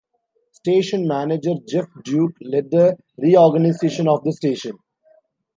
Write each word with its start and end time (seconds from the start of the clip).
Station 0.51 1.07
Manager 1.07 1.53
Jeff 1.69 1.85
Duke 2.03 2.35
led 2.41 2.73
a 2.73 2.97
reorganization 3.19 4.07
of 4.07 4.23
the 4.23 4.33
station. 4.33 4.79